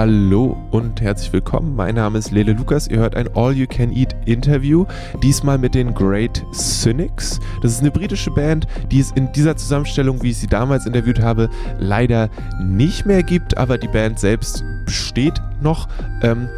[0.00, 1.76] Hallo und herzlich willkommen.
[1.76, 2.88] Mein Name ist Lele Lukas.
[2.88, 4.86] Ihr hört ein All-You-Can-Eat-Interview.
[5.22, 7.38] Diesmal mit den Great Cynics.
[7.60, 11.20] Das ist eine britische Band, die es in dieser Zusammenstellung, wie ich sie damals interviewt
[11.20, 12.30] habe, leider
[12.62, 13.58] nicht mehr gibt.
[13.58, 15.86] Aber die Band selbst besteht noch.
[16.22, 16.48] Ähm,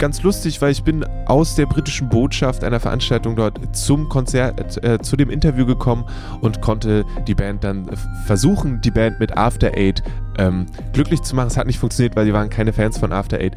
[0.00, 4.98] ganz lustig, weil ich bin aus der britischen Botschaft einer Veranstaltung dort zum Konzert, äh,
[4.98, 6.04] zu dem Interview gekommen
[6.40, 7.88] und konnte die Band dann
[8.26, 10.02] versuchen, die Band mit After Eight
[10.38, 11.48] ähm, glücklich zu machen.
[11.48, 13.54] Es hat nicht funktioniert, weil die waren keine Fans von After Eight.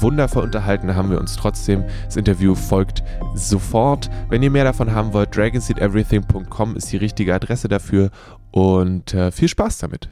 [0.00, 1.84] Wundervoll unterhalten haben wir uns trotzdem.
[2.06, 4.10] Das Interview folgt sofort.
[4.30, 8.10] Wenn ihr mehr davon haben wollt, dragonseedeverything.com ist die richtige Adresse dafür
[8.50, 10.08] und äh, viel Spaß damit.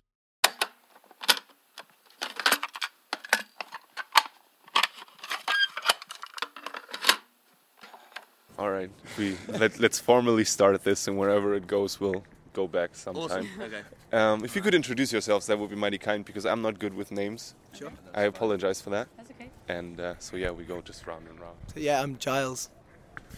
[8.61, 12.23] All right, we let, let's formally start this, and wherever it goes, we'll
[12.53, 13.23] go back sometime.
[13.25, 13.49] Awesome.
[13.59, 13.81] Okay.
[14.13, 16.93] Um, if you could introduce yourselves, that would be mighty kind because I'm not good
[16.93, 17.55] with names.
[17.73, 17.91] Sure.
[18.15, 19.09] I apologize for that.
[19.17, 19.49] That's okay.
[19.69, 21.57] And uh, so yeah, we go just round and round.
[21.75, 22.69] Yeah, I'm Giles.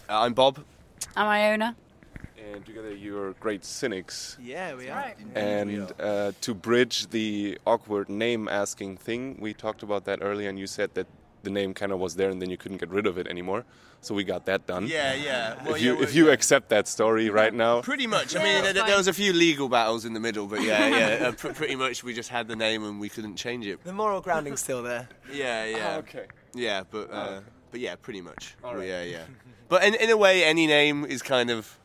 [0.09, 0.65] Uh, I'm Bob.
[1.15, 1.77] I'm Iona.
[2.37, 4.37] And together you're great cynics.
[4.41, 5.15] Yeah, we Right.
[5.35, 10.59] And uh, to bridge the awkward name asking thing, we talked about that earlier, and
[10.59, 11.07] you said that
[11.43, 13.65] the name kind of was there, and then you couldn't get rid of it anymore.
[14.01, 14.87] So we got that done.
[14.87, 15.63] Yeah, yeah.
[15.63, 16.33] Well, if you well, if you yeah.
[16.33, 18.35] accept that story right now, Pretty much.
[18.35, 20.87] I mean, that's there, there was a few legal battles in the middle, but yeah,
[20.87, 21.13] yeah.
[21.23, 23.81] Uh, pr- pretty much, we just had the name and we couldn't change it.
[23.83, 25.07] The moral grounding's still there.
[25.31, 25.93] Yeah, yeah.
[25.95, 26.25] Oh, okay.
[26.53, 28.55] Yeah, but uh, but yeah, pretty much.
[28.63, 28.87] All right.
[28.87, 29.23] Yeah, yeah.
[29.69, 31.79] But in, in a way, any name is kind of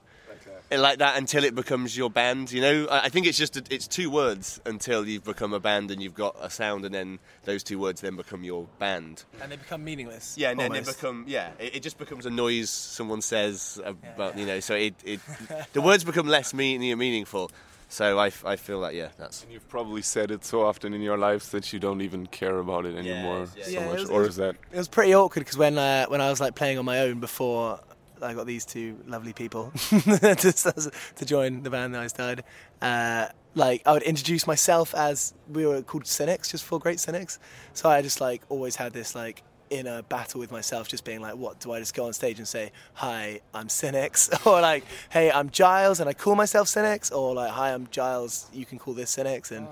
[0.70, 2.52] like that until it becomes your band.
[2.52, 5.60] You know, I I think it's just a, it's two words until you've become a
[5.60, 9.24] band and you've got a sound, and then those two words then become your band.
[9.40, 10.36] And they become meaningless.
[10.36, 11.50] Yeah, and then they become yeah.
[11.58, 14.60] It, it just becomes a noise someone says about you know.
[14.60, 15.20] So it, it
[15.72, 17.50] the words become less meaning meaningful.
[17.90, 21.00] So I, I feel that yeah, that's And you've probably said it so often in
[21.00, 23.64] your lives that you don't even care about it anymore yeah.
[23.64, 24.00] so Yeah, it much.
[24.00, 26.54] was- or is that It was pretty awkward because when uh, when I was like
[26.54, 27.80] playing on my own before
[28.22, 32.44] I got these two lovely people to, to join the band that I started,
[32.82, 37.38] uh, like I would introduce myself as we were called Cynics, just for Great Cynics.
[37.74, 41.36] So I just like always had this like inner battle with myself, just being like,
[41.36, 45.30] what do I just go on stage and say, hi, I'm Cynics, or like, hey,
[45.30, 48.94] I'm Giles and I call myself Cynics, or like, hi, I'm Giles, you can call
[48.94, 49.68] this Cynics, and.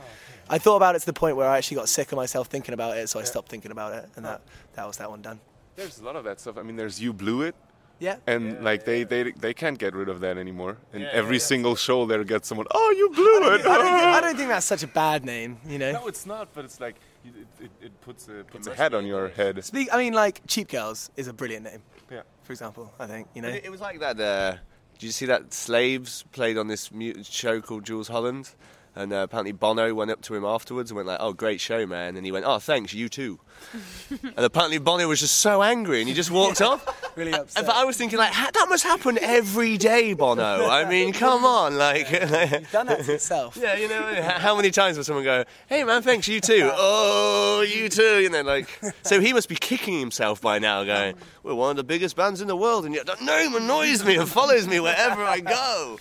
[0.48, 2.72] I thought about it to the point where I actually got sick of myself thinking
[2.72, 4.42] about it, so I stopped thinking about it, and that,
[4.74, 5.40] that was that one done.
[5.74, 6.56] there's a lot of that stuff.
[6.56, 7.56] I mean, there's you blew it,
[7.98, 8.16] Yeah.
[8.26, 10.76] and like they, they they can't get rid of that anymore.
[10.92, 11.46] And Yeah, every yeah, yeah.
[11.46, 13.60] single show there gets someone, oh, you blew it.
[13.66, 13.86] I don't,
[14.16, 15.92] I don't think that's such a bad name, you know.
[15.92, 16.48] no, it's not.
[16.52, 19.36] But it's like it, it, it puts a puts a must hat on your English.
[19.36, 19.64] head.
[19.64, 22.22] Speak, I mean, like Cheap Girls is a brilliant name, Yeah.
[22.42, 22.92] for example.
[23.00, 23.48] I think you know.
[23.48, 24.20] It, it was like that.
[24.20, 24.56] Uh,
[24.98, 28.50] did you see that Slaves played on this mu- show called Jools Holland?
[28.96, 31.86] And uh, apparently Bono went up to him afterwards and went like, "Oh, great show,
[31.86, 33.38] man!" And he went, "Oh, thanks, you too."
[34.10, 36.84] and apparently Bono was just so angry and he just walked off.
[37.16, 37.64] Really upset.
[37.64, 40.68] But I was thinking like, that must happen every day, Bono.
[40.68, 42.10] I mean, come on, like.
[42.10, 43.56] You've done that to yourself.
[43.56, 47.64] Yeah, you know, how many times will someone go, "Hey, man, thanks, you too." oh,
[47.66, 48.20] you too.
[48.20, 48.68] You know, like,
[49.02, 52.42] so he must be kicking himself by now, going, "We're one of the biggest bands
[52.42, 55.98] in the world, and yet that name annoys me and follows me wherever I go."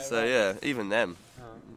[0.00, 1.16] so yeah, even them.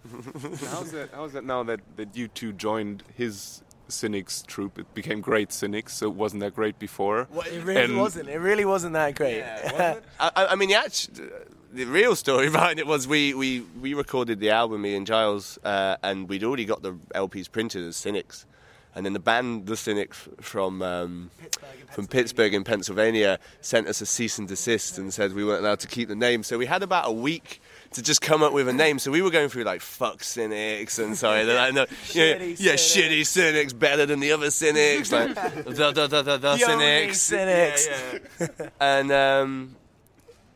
[0.72, 1.10] how's that?
[1.14, 4.80] How's that now that that you two joined his cynics troupe?
[4.80, 5.94] It became great cynics.
[5.94, 7.28] So it wasn't that great before.
[7.52, 8.30] It really And- wasn't.
[8.30, 9.44] It really wasn't that great.
[9.44, 11.32] I, I I mean, the,
[11.74, 15.60] the real story behind it was we, we, we recorded the album, me and Giles,
[15.64, 18.46] uh, and we'd already got the LPs printed as Cynics.
[19.00, 21.32] And then the band, The Cynics, from um,
[21.92, 25.80] from Pittsburgh in Pennsylvania, sent us a cease and desist and said we weren't allowed
[25.80, 26.44] to keep the name.
[26.44, 27.62] So we had about a week
[27.94, 29.00] to just come up with a name.
[29.00, 32.76] So we were going through like "fuck cynics" and sorry, like, no, yeah, Shitty yeah,
[32.76, 32.82] cynics.
[32.82, 37.88] shitty cynics better than the other cynics, like the the the cynics, cynics.
[37.88, 38.70] Yeah, yeah.
[38.82, 39.76] and um,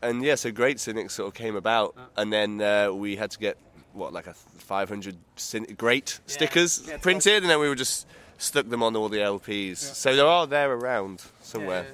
[0.02, 3.38] and yeah, so Great Cynics sort of came about, and then uh, we had to
[3.38, 3.56] get
[3.94, 8.06] what like a 500 cyn- Great stickers printed, and then we were just
[8.38, 9.78] stuck them on all the LPs.
[9.78, 11.86] So they are all there around somewhere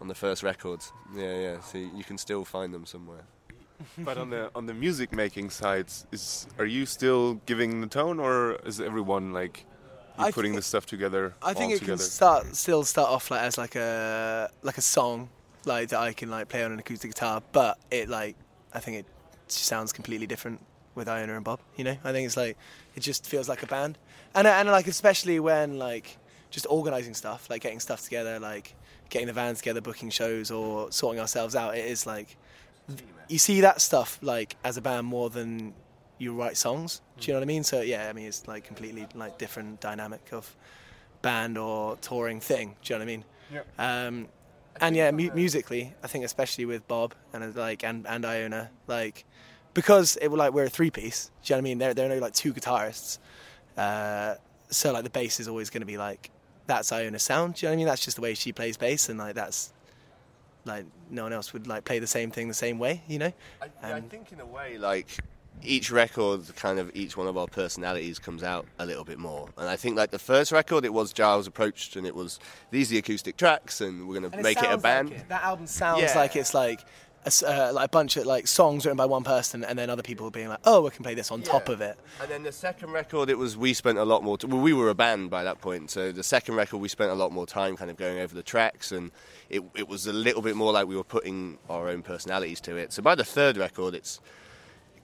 [0.00, 0.92] on the first records.
[1.14, 1.60] Yeah, yeah.
[1.60, 3.24] So you can still find them somewhere.
[3.96, 8.18] But on the on the music making side, is are you still giving the tone,
[8.18, 9.64] or is everyone like
[10.18, 11.34] you putting think- this stuff together?
[11.42, 14.82] I think all it can start still start off like as like a like a
[14.82, 15.28] song
[15.64, 18.34] like that I can like play on an acoustic guitar, but it like
[18.74, 19.06] I think it
[19.46, 20.60] sounds completely different
[20.96, 21.60] with Iona and Bob.
[21.76, 22.56] You know, I think it's like
[22.96, 23.96] it just feels like a band,
[24.38, 26.18] and and like especially when like
[26.50, 28.74] just organizing stuff, like getting stuff together, like
[29.10, 31.76] getting the vans together, booking shows, or sorting ourselves out.
[31.76, 32.36] It is like
[33.28, 35.74] you see that stuff like as a band more than
[36.18, 37.00] you write songs.
[37.18, 37.64] Do you know what I mean?
[37.64, 40.54] So yeah, I mean it's like completely like different dynamic of
[41.22, 42.76] band or touring thing.
[42.82, 43.24] Do you know what I mean?
[43.78, 44.28] Um,
[44.80, 48.70] and yeah, mu- musically, I think especially with Bob and uh, like and and Iona,
[48.86, 49.24] like
[49.74, 51.30] because it like we're a three piece.
[51.42, 51.78] Do you know what I mean?
[51.78, 53.18] There there are no like two guitarists,
[53.78, 54.34] uh,
[54.70, 56.30] so like the bass is always going to be like
[56.66, 57.54] that's Iona's sound.
[57.54, 57.86] Do you know what I mean?
[57.86, 59.72] That's just the way she plays bass, and like that's
[60.64, 63.02] like no one else would like play the same thing the same way.
[63.08, 63.32] You know?
[63.62, 65.06] I, I Um, think in a way, like
[65.62, 69.48] each record, kind of each one of our personalities comes out a little bit more.
[69.56, 72.38] And I think like the first record, it was Giles approached, and it was
[72.70, 75.12] these are the acoustic tracks, and we're gonna And make it, a sounds like band.
[75.12, 75.28] it.
[75.30, 76.18] That album sounds Yeah.
[76.18, 76.84] like it's like
[77.24, 80.02] a, uh, like a bunch of like songs written by one person, and then other
[80.02, 82.52] people being like, "Oh, we can play this on top of it." And then the
[82.52, 84.38] second record, it was we spent a lot more.
[84.38, 87.10] T- well, we were a band by that point, so the second record we spent
[87.10, 89.10] a lot more time kind of going over the tracks, and
[89.50, 92.76] it it was a little bit more like we were putting our own personalities to
[92.76, 92.92] it.
[92.92, 94.20] So by the third record, it's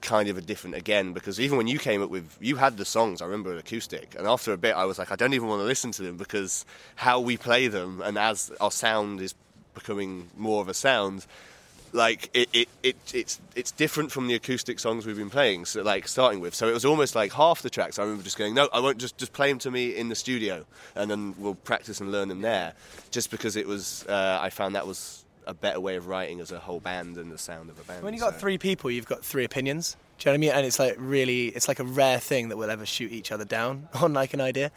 [0.01, 2.85] kind of a different again because even when you came up with you had the
[2.85, 5.61] songs I remember acoustic and after a bit I was like I don't even want
[5.61, 6.63] to listen to them because
[6.95, 9.33] how we play them and as our sound is
[9.73, 11.25] becoming more of a sound
[11.93, 15.81] like it, it, it it's it's different from the acoustic songs we've been playing so
[15.81, 18.53] like starting with so it was almost like half the tracks I remember just going
[18.53, 20.65] no I won't just just play them to me in the studio
[20.95, 22.73] and then we'll practice and learn them there
[23.11, 26.51] just because it was uh, I found that was a better way of writing as
[26.51, 28.39] a whole band and the sound of a band When you've got so.
[28.39, 29.95] three people, you've got three opinions.
[30.17, 30.57] Do you know what I mean?
[30.57, 33.45] And it's like really, it's like a rare thing that we'll ever shoot each other
[33.45, 34.71] down on like an idea.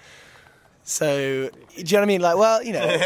[0.88, 2.20] So, do you know what I mean?
[2.22, 2.98] Like, well, you know, What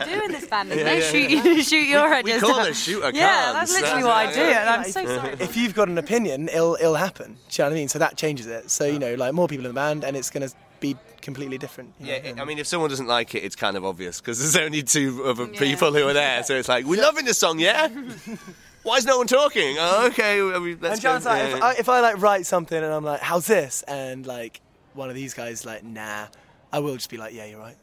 [0.00, 2.68] I do in this band is they shoot you, shoot your we ideas call down.
[2.68, 4.34] it shoot a Yeah, that's literally That's what I right.
[4.34, 5.36] do, and I'm so sorry.
[5.38, 7.36] if you've got an opinion, it'll it'll happen.
[7.50, 7.88] Do you know what I mean?
[7.88, 8.70] So that changes it.
[8.70, 10.48] So you know, like more people in the band, and it's gonna
[10.80, 11.92] be completely different.
[12.00, 12.40] Yeah, know?
[12.40, 15.24] I mean, if someone doesn't like it, it's kind of obvious because there's only two
[15.26, 15.58] other Yeah.
[15.60, 16.42] people who are there.
[16.42, 17.88] So it's like, we're loving this song, yeah?
[18.82, 19.76] Why is no one talking?
[19.78, 21.30] Oh, okay, I mean, let's and John's go.
[21.30, 21.56] like, yeah.
[21.56, 23.82] if I, if I like write something and I'm like, how's this?
[23.82, 24.60] And like
[24.94, 26.26] one of these guys like, nah,
[26.74, 27.76] I will just be like, yeah, you're right,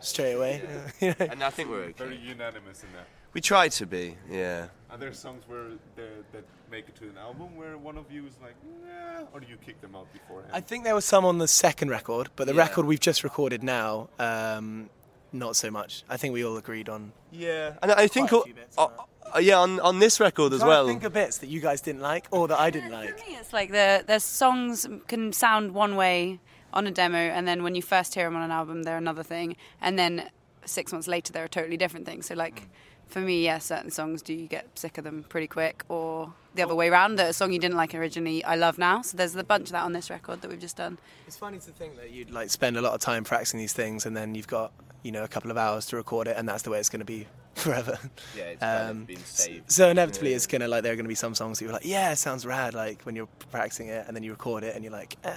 [0.00, 0.62] straight away.
[1.00, 1.26] You know?
[1.32, 2.04] and I think we're okay.
[2.04, 3.06] Very unanimous in that.
[3.32, 4.66] We try to be, yeah.
[4.90, 5.66] Are there songs where
[5.96, 8.54] the- that make it to an album where one of you is like,
[8.86, 10.50] nah, or do you kick them out beforehand?
[10.54, 12.62] I think there was some on the second record, but the Yeah.
[12.66, 14.90] record we've just recorded now, um,
[15.32, 16.02] not so much.
[16.08, 17.12] I think we all agreed on.
[17.30, 18.88] Yeah, and I think, Quite a few uh,
[19.34, 20.86] uh, yeah, on, on this record as Trying to well.
[20.86, 23.18] think of bits that you guys didn't like or that I didn't like.
[23.20, 26.40] For me, it's like the the songs can sound one way
[26.76, 29.22] on a demo, and then when you first hear them on an album, they're another
[29.22, 30.30] thing, and then
[30.64, 32.22] six months later, they're a totally different thing.
[32.22, 32.66] So, like, mm.
[33.06, 36.62] for me, yeah, certain songs do you get sick of them pretty quick, or the
[36.62, 39.02] other way around, that a song you didn't like originally, I love now.
[39.02, 40.98] So there's a bunch of that on this record that we've just done.
[41.26, 44.06] It's funny to think that you'd like spend a lot of time practicing these things,
[44.06, 44.72] and then you've got
[45.02, 47.00] you know a couple of hours to record it, and that's the way it's going
[47.00, 47.98] to be forever.
[48.36, 49.70] Yeah, it's kind Um, of been saved.
[49.72, 52.12] So inevitably, it's gonna like there are gonna be some songs that you're like, yeah,
[52.12, 54.92] it sounds rad, like when you're practicing it, and then you record it, and you're
[54.92, 55.30] like, ah,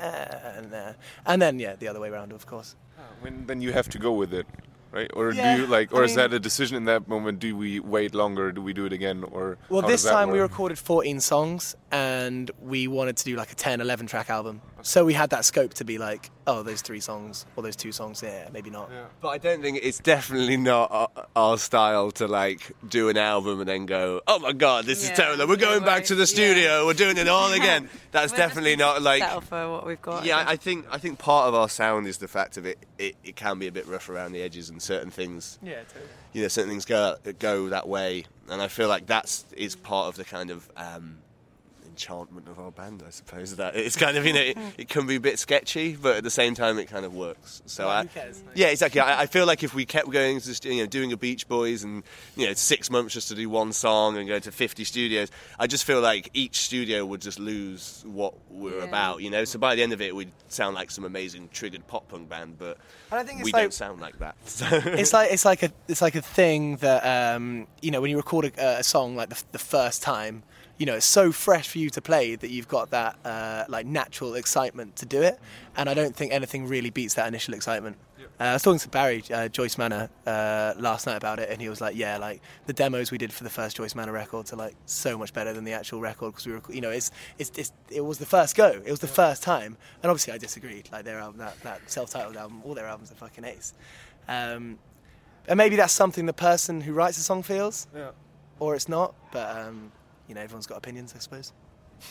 [0.58, 0.94] and, uh,
[1.26, 2.76] and then yeah, the other way around, of course.
[3.22, 4.46] when then you have to go with it,
[4.92, 5.10] right?
[5.16, 7.40] Or Yeah, do you like, I or is mean- that a decision in that moment?
[7.40, 8.52] Do we wait longer?
[8.52, 9.24] Do we do it again?
[9.24, 13.36] Or Well, this does that time we recorded 14 songs, and we wanted to do
[13.38, 14.62] like a 10, 11 track album.
[14.82, 17.92] So we had that scope to be like, oh, those three songs or those two
[17.92, 18.90] songs, yeah, maybe not.
[19.22, 23.60] But I don't think it's definitely not our, our style to like do an album
[23.60, 25.48] and then go, oh my god, this is terrible.
[25.48, 26.26] We're going back to the yeah.
[26.26, 26.86] studio.
[26.86, 27.90] We're doing it all again.
[28.12, 29.22] That's We're definitely not like.
[29.22, 30.26] settle for what we've got.
[30.26, 33.16] Yeah, I think I think part of our sound is the fact of it, it.
[33.24, 36.06] It can be a bit rough around the edges, and certain things, Yeah, totally.
[36.34, 40.08] you know, certain things go go that way, and I feel like that's is part
[40.08, 41.20] of the kind of um,
[42.00, 43.58] enchantment of our band, I suppose.
[43.58, 46.24] That it's kind of you know it, it can be a bit sketchy, but at
[46.24, 47.62] the same time it kind of works.
[47.66, 48.42] So Well, I, cares?
[48.56, 49.02] yeah, exactly.
[49.02, 51.48] I, I feel like if we kept going to st- you know doing a Beach
[51.48, 52.04] Boys and
[52.38, 55.30] you know six months just to do one song and go to fifty studios,
[55.60, 58.86] I just feel like each studio would just lose what we're Yeah.
[58.86, 59.22] about.
[59.22, 62.08] You know, so by the end of it, we'd sound like some amazing triggered pop
[62.08, 62.78] punk band, but
[63.12, 64.36] And I think it's we like- don't sound like that.
[64.46, 64.66] So.
[64.72, 68.18] it's like it's like a it's like a thing that um, you know when you
[68.18, 70.44] record a, a song like the, the first time
[70.80, 73.86] you know it's so fresh for you to play that you've got that uh, like
[73.86, 75.38] natural excitement to do it.
[75.78, 77.98] And I don't think anything really beats that initial excitement.
[78.40, 81.62] Uh, I was talking to Barry uh, Joyce Manor uh, last night about it and
[81.62, 84.54] he was like yeah like the demos we did for the first Joyce Manor records
[84.54, 87.12] are like so much better than the actual record because we were you know it's,
[87.38, 88.70] it's it's it was the first go.
[88.70, 89.76] It was the first time.
[90.02, 90.88] And obviously I disagreed.
[90.92, 93.74] Like their album that, that self-titled album all their albums are fucking ace.
[94.30, 94.80] Um,
[95.48, 98.12] and maybe that's something the person who writes the song feels, Yeah.
[98.60, 99.16] or it's not.
[99.32, 99.92] But um,
[100.30, 101.52] you know, everyone's got opinions, I suppose.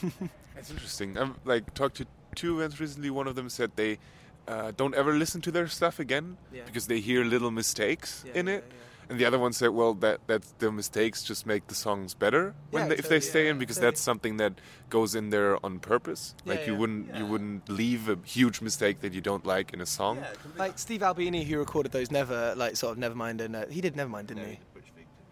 [0.55, 1.17] That's interesting.
[1.17, 3.09] I've like talked to two bands recently.
[3.11, 3.99] One of them said they
[4.47, 6.63] uh, don't ever listen to their stuff again Yeah.
[6.67, 8.73] because they hear little mistakes Yeah, in yeah, it.
[9.11, 12.55] And the other one said, well, that that the mistakes just make the songs better
[12.71, 13.93] when they, if they stay in because totally.
[13.93, 14.53] that's something that
[14.91, 16.35] goes in there on purpose.
[16.45, 19.87] Like you wouldn't you wouldn't leave a huge mistake that you don't like in a
[19.87, 20.19] song.
[20.59, 23.95] Like Steve Albini, who recorded those Never, like sort of Nevermind, and uh, he did
[23.95, 24.61] Nevermind, didn't he?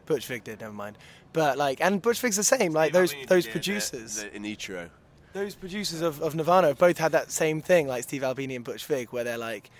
[0.06, 0.94] Butch Vig did Nevermind.
[1.32, 2.72] but like, and Butch Vig's the same.
[2.72, 4.88] Like those those producers, in Itro.
[5.32, 8.64] those producers of, of Nirvana have both had that same thing, like Steve Albini and
[8.64, 9.70] Butch Vig, where they're like,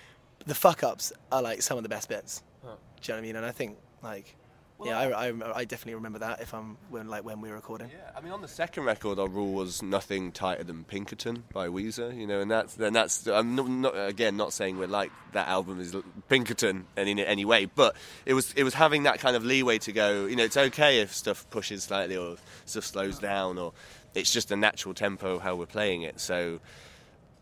[0.45, 2.43] the fuck ups are like some of the best bits.
[2.63, 3.35] Do you know what I mean?
[3.37, 4.35] And I think like,
[4.83, 7.89] yeah, I, I, I definitely remember that if I'm when like when we were recording.
[7.89, 11.67] Yeah, I mean, on the second record, our rule was nothing tighter than Pinkerton by
[11.67, 15.11] Weezer, you know, and that's then that's I'm not, not again not saying we're like
[15.33, 15.95] that album is
[16.29, 19.79] Pinkerton in, in any way, but it was it was having that kind of leeway
[19.79, 23.73] to go, you know, it's okay if stuff pushes slightly or stuff slows down or
[24.13, 26.19] it's just a natural tempo how we're playing it.
[26.19, 26.59] So,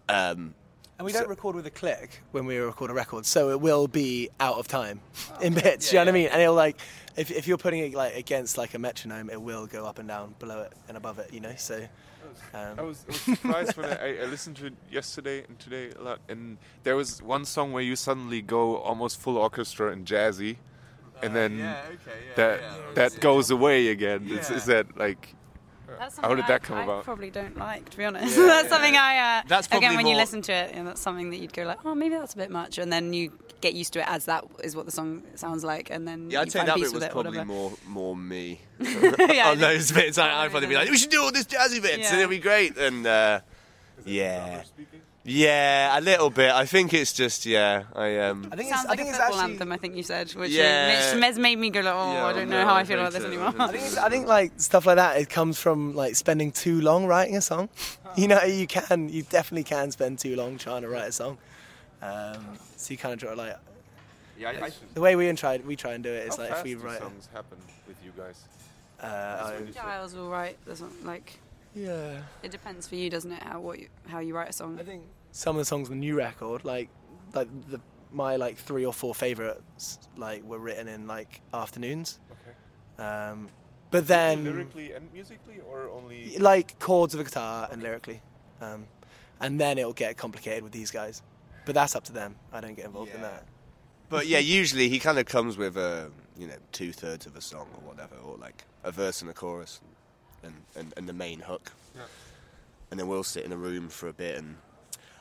[0.09, 0.53] um,
[0.97, 3.59] And we So- don't record with a click when we record a record, so it
[3.59, 5.01] will be out of time
[5.41, 5.89] in bits.
[5.89, 6.29] do you know what I mean?
[6.31, 6.77] And it'll like,
[7.17, 10.07] if, if you're putting it like against like a metronome, it will go up and
[10.07, 11.33] down, below it and above it.
[11.33, 11.85] You know, so.
[12.53, 15.91] I Um, was, I was surprised when I, I listened to it yesterday and today
[15.97, 20.05] a lot, and there was one song where you suddenly go almost full orchestra and
[20.05, 20.57] jazzy,
[21.21, 21.57] and then
[22.35, 22.61] that
[22.95, 24.27] that goes away again.
[24.29, 25.33] Is, is that like?
[25.99, 27.03] That's How something did I, that come I about?
[27.03, 28.35] probably don't like, to be honest.
[28.37, 29.39] that's something I.
[29.39, 31.63] Uh, That's again when you listen to it, you know, that's something that you'd go
[31.63, 34.25] like, oh, maybe that's a bit much, and then you get used to it as
[34.25, 36.91] that is what the song sounds like, and then yeah, you I'd say that bit
[36.93, 40.17] was it, probably more more me yeah, on those bits.
[40.17, 42.11] I, I'd Probably probably be like, we should do all this jazzy bits, Yeah.
[42.11, 42.77] and it'll be great.
[42.77, 43.39] And uh,
[44.05, 44.63] yeah,
[45.27, 46.51] yeah, a little bit.
[46.51, 47.83] I think it's just yeah.
[47.95, 48.47] I um.
[48.51, 49.53] I think Sounds it's, like I think a it's football actually.
[49.53, 49.71] anthem.
[49.71, 50.87] I think you said, which Yeah.
[51.15, 51.25] yeah.
[51.25, 52.99] has made me go like, oh, Yeah, I don't no, know how I I feel
[52.99, 53.27] about this so.
[53.27, 53.53] anymore.
[53.57, 55.17] I think, it's, I think like stuff like that.
[55.17, 57.69] It comes from like spending too long writing a song.
[58.17, 61.37] You know, you can, you definitely can spend too long trying to write a song.
[62.01, 63.57] Um, so you kind of try like
[64.39, 66.75] Yeah, I, the way we try we try and do it is like if we
[66.75, 66.99] write wait.
[67.01, 68.39] songs happen with you guys?
[69.01, 70.57] Uh, I- Giles will write.
[70.65, 71.39] There's not, like
[71.75, 72.21] yeah.
[72.41, 73.43] it depends for you, doesn't it?
[73.43, 74.79] How what you, how you write a song.
[74.79, 76.89] I think some of the songs on the new record, like
[77.33, 77.79] like the
[78.11, 82.19] my like three or four favorites, like were written in like afternoons.
[82.31, 83.03] Okay.
[83.07, 83.49] Um,
[83.91, 86.37] but then lyrically and musically, or only?
[86.37, 88.21] like chords of a guitar and lyrically,
[88.61, 88.87] um,
[89.39, 91.21] and then it'll get complicated with these guys.
[91.65, 92.35] But that's up to them.
[92.53, 93.43] I don't get involved in that.
[94.09, 97.41] But yeah, usually he kind of comes with a you know two thirds of a
[97.41, 99.81] song or whatever, or like a verse and a chorus,
[100.45, 101.71] and and, and the main hook.
[101.95, 102.03] Yeah.
[102.91, 104.57] And then we'll sit in a room for a bit and.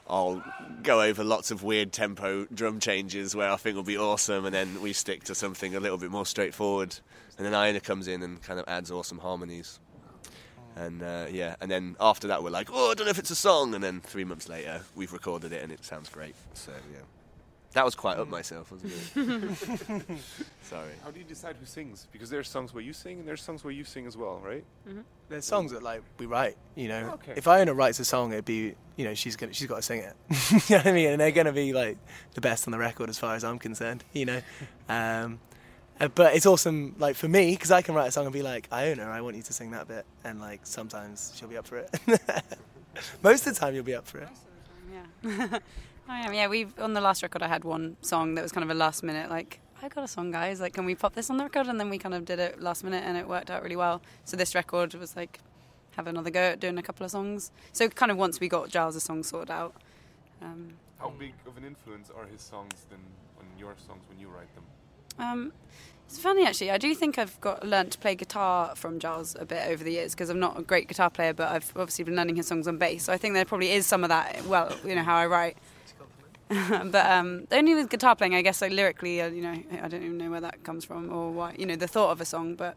[0.07, 0.45] I'll
[0.83, 4.55] go over lots of weird tempo drum changes where I think will be awesome, and
[4.55, 6.95] then we stick to something a little bit more straightforward.
[7.39, 9.81] And then Iona comes in and kind of adds awesome harmonies.
[10.77, 13.31] And uh, yeah, and then after that we're like, oh, I don't know if it's
[13.31, 13.75] a song.
[13.75, 16.35] And then three months later we've recorded it and it sounds great.
[16.53, 16.99] So yeah,
[17.75, 20.19] that was quite up myself, wasn't it?
[20.63, 20.93] Sorry.
[21.05, 22.07] How do you decide who sings?
[22.13, 24.65] Because there's songs where you sing, and there's songs where you sing as well, right?
[25.29, 26.57] There's songs that like we write.
[26.75, 27.35] You know, Okay.
[27.37, 30.01] if Iona writes a song, it'd be you know she's gonna she's got to sing
[30.01, 30.15] it.
[30.71, 31.11] you know what I mean?
[31.11, 31.99] And they're gonna be like
[32.35, 34.05] the best on the record as far as I'm concerned.
[34.13, 34.41] You know,
[34.89, 35.41] um,
[36.01, 38.43] uh, but it's awesome like for me because I can write a song and be
[38.43, 41.67] like Iona, I want you to sing that bit, and like sometimes she'll be up
[41.67, 41.91] for it.
[43.23, 44.29] Most of the time, you'll be up for it.
[45.25, 45.59] Yeah.
[46.09, 46.35] I am.
[46.35, 47.43] Yeah, we've on the last record.
[47.43, 50.09] I had one song that was kind of a last minute, like I got a
[50.09, 50.61] song, guys.
[50.61, 51.67] Like, can we pop this on the record?
[51.67, 54.01] And then we kind of did it last minute, and it worked out really well.
[54.25, 55.41] So this record was like
[55.97, 57.53] have another go at doing a couple of songs.
[57.73, 59.75] So kind of once we got Giles' song sorted out.
[60.43, 62.99] Um, How big of an influence are his songs than
[63.39, 64.65] on your songs when you write them?
[65.19, 65.53] Um,
[66.07, 66.71] it's funny actually.
[66.71, 69.93] I do think I've got learned to play guitar from Giles a bit over the
[69.93, 72.67] years because I'm not a great guitar player, but I've obviously been learning his songs
[72.67, 73.05] on bass.
[73.05, 74.45] So I think there probably is some of that.
[74.47, 75.57] Well, you know how I write.
[76.49, 78.61] but um, only with guitar playing, I guess.
[78.61, 81.55] Like lyrically, uh, you know, I don't even know where that comes from or why.
[81.59, 82.77] You know, the thought of a song, but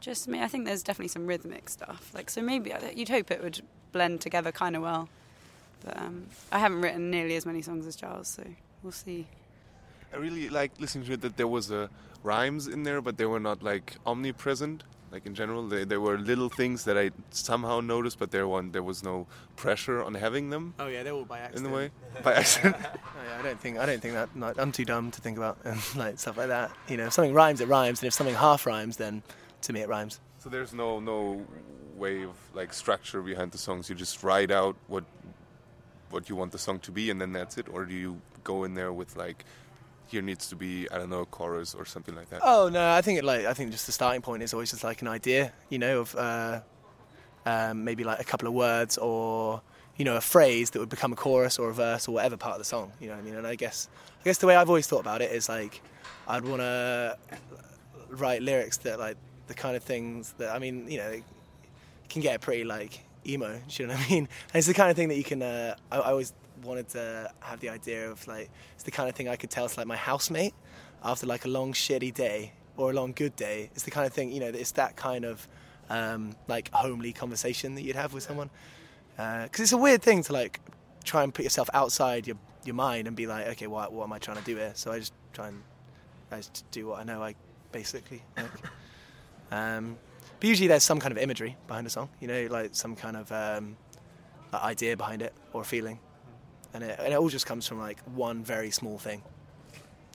[0.00, 0.40] just me.
[0.40, 2.10] I think there's definitely some rhythmic stuff.
[2.14, 3.60] Like so, maybe you'd hope it would
[3.92, 5.08] blend together kind of well.
[5.84, 8.44] But um, I haven't written nearly as many songs as Charles, so
[8.82, 9.26] we'll see.
[10.12, 11.88] I really like listening to it that there was uh,
[12.22, 14.84] rhymes in there, but they were not like omnipresent.
[15.12, 18.72] Like in general, they, there were little things that I somehow noticed, but there one
[18.72, 19.26] there was no
[19.56, 21.90] pressure on having them Oh yeah, they're all by in the way
[22.22, 22.76] by accident.
[22.84, 24.30] Oh, yeah, I don't think I don't think that.
[24.34, 26.72] Like, I'm too dumb to think about um, like stuff like that.
[26.88, 29.22] You know, if something rhymes, it rhymes, and if something half rhymes, then
[29.62, 30.18] to me it rhymes.
[30.38, 31.44] so there's no no
[31.94, 33.90] way of like structure behind the songs.
[33.90, 35.04] You just write out what
[36.08, 37.66] what you want the song to be, and then that's it.
[37.68, 39.44] Or do you go in there with like
[40.12, 42.40] here needs to be I don't know a chorus or something like that?
[42.44, 44.84] Oh no, I think it like I think just the starting point is always just
[44.84, 46.60] like an idea, you know, of uh,
[47.44, 49.60] um, maybe like a couple of words or
[49.96, 52.54] you know a phrase that would become a chorus or a verse or whatever part
[52.54, 52.92] of the song.
[53.00, 53.34] You know what I mean?
[53.34, 53.88] And I guess
[54.20, 55.82] I guess the way I've always thought about it is like
[56.28, 57.18] I'd want to
[58.10, 59.16] write lyrics that like
[59.48, 61.20] the kind of things that I mean, you know,
[62.08, 63.60] can get pretty like emo.
[63.68, 64.18] Do you know what I mean?
[64.18, 65.42] And it's the kind of thing that you can.
[65.42, 69.14] Uh, I, I always wanted to have the idea of like it's the kind of
[69.14, 70.54] thing I could tell to like my housemate
[71.02, 73.70] after like a long shitty day or a long good day.
[73.74, 74.48] It's the kind of thing you know.
[74.48, 75.48] It's that kind of
[75.90, 78.50] um, like homely conversation that you'd have with someone.
[79.16, 80.60] Because uh, it's a weird thing to like
[81.04, 84.12] try and put yourself outside your your mind and be like, okay, what what am
[84.12, 84.72] I trying to do here?
[84.74, 85.62] So I just try and
[86.30, 87.22] I just do what I know.
[87.22, 87.34] I
[87.72, 88.22] basically.
[88.36, 88.50] Like.
[89.52, 89.98] Um,
[90.42, 93.16] but usually there's some kind of imagery behind a song, you know, like some kind
[93.16, 93.76] of um,
[94.52, 96.00] idea behind it or feeling,
[96.74, 99.22] and it, and it all just comes from like one very small thing,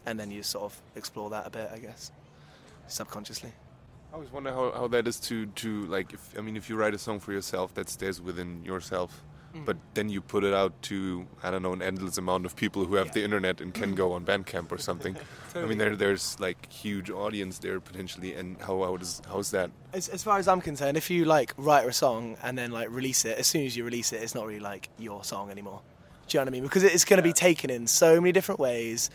[0.05, 2.11] and then you sort of explore that a bit, I guess,
[2.87, 3.53] subconsciously.
[4.11, 6.75] I always wonder how, how that is to, to like if I mean if you
[6.75, 9.23] write a song for yourself that stays within yourself
[9.57, 9.65] Mm.
[9.65, 12.85] But then you put it out to I don't know an endless amount of people
[12.85, 13.13] who have yeah.
[13.13, 15.15] the internet and can go on Bandcamp or something.
[15.53, 15.63] totally.
[15.65, 19.71] I mean, there there's like huge audience there potentially, and how how does how's that?
[19.93, 22.89] As, as far as I'm concerned, if you like write a song and then like
[22.89, 25.81] release it, as soon as you release it, it's not really like your song anymore.
[26.27, 26.63] Do you know what I mean?
[26.63, 27.33] Because it's going to yeah.
[27.33, 29.09] be taken in so many different ways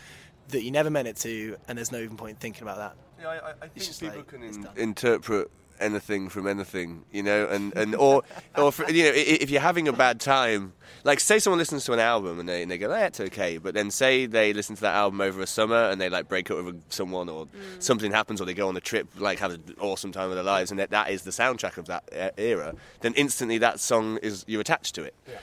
[0.49, 2.95] that you never meant it to, and there's no even point thinking about that.
[3.21, 7.75] Yeah, I, I think people like, can in, interpret anything from anything, you know, and,
[7.75, 8.23] and or
[8.57, 11.93] or for, you know if you're having a bad time, like say someone listens to
[11.93, 14.75] an album and they and they go, oh, that's okay, but then say they listen
[14.75, 17.81] to that album over a summer and they like break up with someone or mm.
[17.81, 20.43] something happens or they go on a trip, like have an awesome time of their
[20.43, 24.45] lives, and that, that is the soundtrack of that era, then instantly that song is
[24.47, 25.15] you're attached to it.
[25.27, 25.35] Yeah.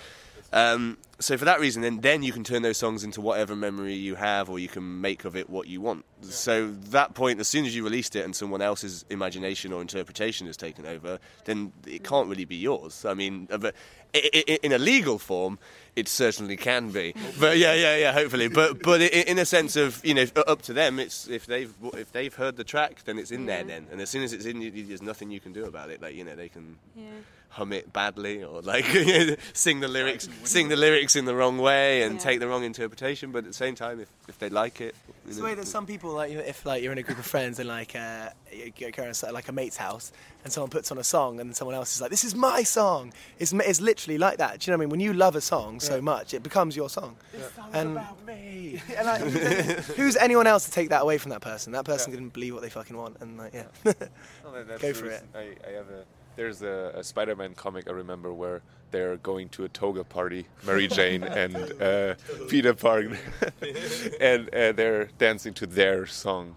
[0.52, 3.94] Um, so for that reason, then then you can turn those songs into whatever memory
[3.94, 6.04] you have, or you can make of it what you want.
[6.22, 6.30] Yeah.
[6.30, 10.46] So that point, as soon as you released it and someone else's imagination or interpretation
[10.46, 13.04] is taken over, then it can't really be yours.
[13.04, 13.74] I mean, but
[14.12, 15.58] in a legal form,
[15.94, 17.14] it certainly can be.
[17.38, 18.12] But yeah, yeah, yeah.
[18.12, 20.98] Hopefully, but but in a sense of you know, up to them.
[20.98, 23.56] It's if they've if they've heard the track, then it's in yeah.
[23.56, 26.00] there then, and as soon as it's in, there's nothing you can do about it.
[26.00, 26.76] Like you know, they can.
[26.96, 27.04] Yeah
[27.50, 28.84] hum it badly or like
[29.52, 32.20] sing the lyrics sing the lyrics in the wrong way and yeah.
[32.20, 34.94] take the wrong interpretation but at the same time if, if they like it
[35.26, 37.58] it's the way that some people like if like you're in a group of friends
[37.58, 41.38] and like uh, you go like a mate's house and someone puts on a song
[41.38, 43.12] and someone else is like this is my song.
[43.38, 44.58] It's, it's literally like that.
[44.58, 44.90] Do you know what I mean?
[44.90, 45.78] When you love a song yeah.
[45.80, 47.16] so much it becomes your song.
[47.32, 48.82] This song's and, about me.
[48.96, 49.20] And like,
[49.96, 51.72] who's anyone else to take that away from that person?
[51.72, 52.18] That person yeah.
[52.18, 53.66] didn't believe what they fucking want and like yeah.
[53.84, 55.22] Well, go for it.
[55.34, 56.04] I, I have a
[56.40, 60.88] there's a, a, Spider-Man comic I remember where they're going to a toga party, Mary
[60.88, 62.14] Jane and uh,
[62.48, 63.18] Peter Parker,
[64.20, 66.56] and uh, they're dancing to their song.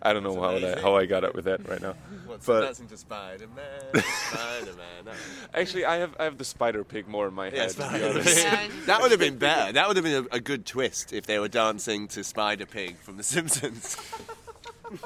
[0.00, 1.94] I don't know how that, how I got up with that right now.
[2.24, 5.14] What's but dancing to Spider-Man, Spider-Man.
[5.52, 7.74] Actually, I have I have the Spider Pig more in my head.
[7.78, 9.72] Yeah, that would have been better.
[9.72, 12.96] That would have been a, a good twist if they were dancing to Spider Pig
[12.96, 13.98] from The Simpsons.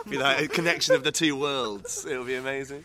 [0.08, 2.06] be like a connection of the two worlds.
[2.06, 2.84] It would be amazing.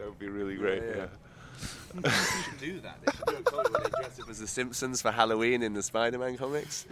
[0.00, 0.82] That would be really great.
[0.82, 0.96] Yeah.
[0.96, 2.00] yeah.
[2.00, 2.96] they should do that.
[3.04, 5.74] They should do a comic where they dress up as the Simpsons for Halloween in
[5.74, 6.86] the Spider-Man comics.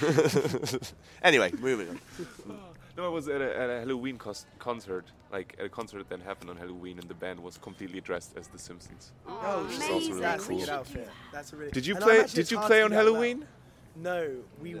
[1.22, 2.00] anyway, moving on.
[2.96, 6.20] No, I was at a, at a Halloween cos- concert, like at a concert that
[6.20, 9.12] happened on Halloween, and the band was completely dressed as the Simpsons.
[9.24, 10.64] Oh, oh which is also really That's cool.
[10.64, 11.08] a outfit.
[11.32, 11.70] That's a really.
[11.70, 12.26] Did you play?
[12.26, 13.46] Did you play on Halloween?
[13.94, 14.74] No, we.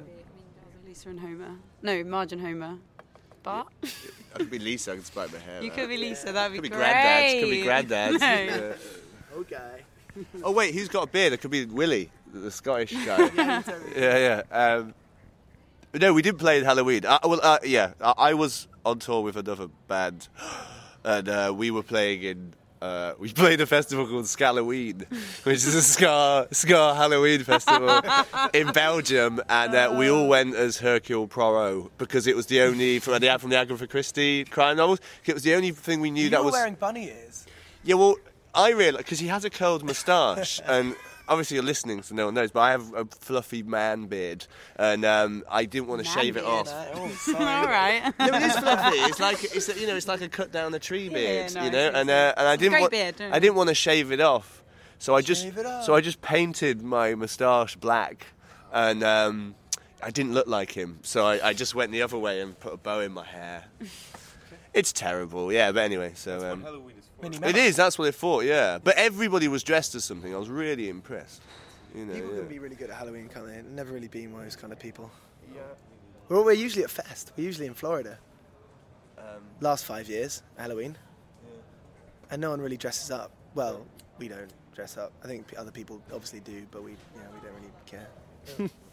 [0.84, 1.54] Lisa and Homer.
[1.80, 2.78] No, Marge and Homer.
[3.48, 3.66] Bart.
[4.34, 4.92] I could be Lisa.
[4.92, 5.62] I could spike my hair.
[5.62, 6.32] You could be Lisa.
[6.32, 6.80] That'd be could great.
[6.80, 7.40] Be granddads.
[7.40, 8.20] Could be granddad.
[8.20, 8.74] no.
[9.40, 9.84] Okay.
[10.42, 11.32] Oh wait, who's got a beard?
[11.32, 13.30] It could be Willie, the Scottish guy.
[13.36, 13.62] yeah,
[13.96, 14.42] yeah.
[14.50, 14.74] yeah.
[14.74, 14.94] Um,
[15.94, 17.06] no, we did play in Halloween.
[17.06, 20.28] Uh, well, uh, yeah, I, I, was on tour with another band,
[21.04, 25.04] and uh, we were playing in uh, we played a festival called Scalloween,
[25.42, 28.00] which is a ska ska Halloween festival
[28.52, 32.98] in Belgium, and uh, we all went as Hercule Poirot because it was the only
[32.98, 35.00] from the from the Agatha Christie crime novels.
[35.24, 37.46] It was the only thing we knew you that was wearing bunny ears.
[37.84, 38.16] Yeah, well,
[38.54, 40.94] I realized because he has a curled moustache, and
[41.28, 42.50] obviously you're listening, so no one knows.
[42.50, 46.46] But I have a fluffy man beard, and um, I didn't want to shave beard.
[46.46, 46.68] it off.
[46.68, 48.12] Oh, All right.
[48.18, 48.98] no, it is fluffy.
[48.98, 51.60] It's like it's a, you know, it's like a cut down a tree beard, yeah,
[51.60, 51.90] no, you know.
[51.94, 54.62] And uh, and I didn't want beard, I didn't want to shave it off,
[54.98, 55.46] so I just
[55.84, 58.26] so I just painted my moustache black,
[58.72, 59.02] and.
[59.02, 59.54] Um,
[60.00, 62.72] I didn't look like him, so I, I, just went the other way and put
[62.72, 63.64] a bow in my hair.
[64.72, 65.72] it's terrible, yeah.
[65.72, 66.64] But anyway, so um,
[67.22, 67.76] it is.
[67.76, 68.44] That's what they thought.
[68.44, 70.34] Yeah, but everybody was dressed as something.
[70.34, 71.42] I was really impressed.
[71.94, 72.38] You know, people yeah.
[72.38, 73.62] can be really good at Halloween, can't they?
[73.62, 75.10] Never really been one of those kind of people.
[75.54, 75.60] Yeah.
[76.28, 77.32] We're, we're usually at Fest.
[77.36, 78.18] We're usually in Florida.
[79.18, 80.96] Um, Last five years, Halloween.
[81.44, 81.60] Yeah.
[82.30, 83.32] And no one really dresses up.
[83.54, 83.86] Well,
[84.18, 85.12] we don't dress up.
[85.24, 88.70] I think other people obviously do, but we, yeah, we don't really care.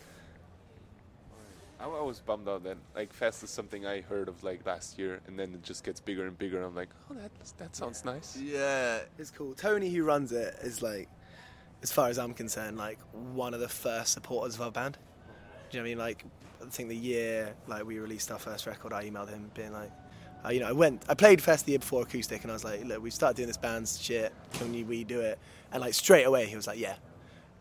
[1.93, 5.21] I was bummed out that like Fest is something I heard of like last year,
[5.27, 6.57] and then it just gets bigger and bigger.
[6.57, 8.37] And I'm like, oh, that that sounds nice.
[8.37, 9.53] Yeah, It's cool.
[9.53, 11.09] Tony, who runs it, is like,
[11.83, 12.99] as far as I'm concerned, like
[13.33, 14.97] one of the first supporters of our band.
[15.69, 15.97] Do you know what I mean?
[15.97, 16.25] Like,
[16.61, 19.91] I think the year like we released our first record, I emailed him being like,
[20.45, 22.63] uh, you know, I went, I played Fest the year before acoustic, and I was
[22.63, 24.31] like, look, we started doing this band's shit.
[24.53, 25.39] Can we do it?
[25.71, 26.95] And like straight away, he was like, yeah.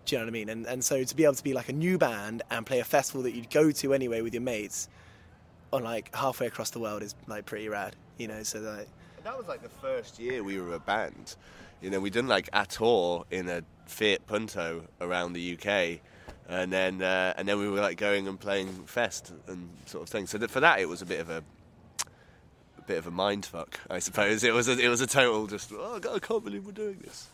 [0.05, 0.49] Do you know what I mean?
[0.49, 2.85] And and so to be able to be like a new band and play a
[2.85, 4.89] festival that you'd go to anyway with your mates,
[5.73, 7.97] on like halfway across the world is like pretty rad.
[8.19, 8.89] You know, so like.
[9.25, 11.37] that was like the first year we were a band.
[11.83, 16.01] You know, we done like a tour in a Fiat Punto around the UK,
[16.49, 20.09] and then uh, and then we were like going and playing Fest and sort of
[20.09, 20.27] thing.
[20.27, 21.43] So that for that, it was a bit of a,
[22.79, 24.45] a bit of a mind fuck, I suppose.
[24.45, 27.01] It was a, it was a total just oh God, I can't believe we're doing
[27.03, 27.29] this.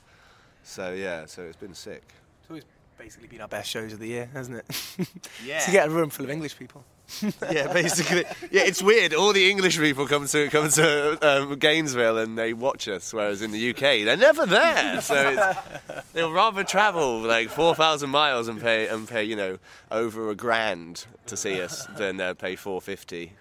[0.62, 2.14] So yeah, so it's been sick.
[2.50, 2.64] It's always
[2.98, 5.08] basically been our best shows of the year, hasn't it?
[5.46, 5.60] Yeah.
[5.60, 6.84] to get a room full of English people.
[7.50, 8.24] yeah, basically.
[8.50, 9.14] Yeah, it's weird.
[9.14, 13.40] All the English people come to come to um, Gainesville and they watch us, whereas
[13.40, 15.00] in the UK they're never there.
[15.00, 19.58] So it's, they'll rather travel like four thousand miles and pay and pay you know
[19.92, 23.32] over a grand to see us than uh, pay four fifty.